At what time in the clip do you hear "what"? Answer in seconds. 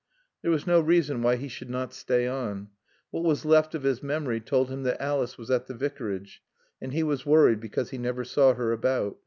3.11-3.23